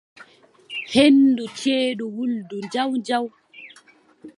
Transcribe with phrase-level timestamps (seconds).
[0.93, 3.25] Henndu ceeɗu wulndu jaw jaw.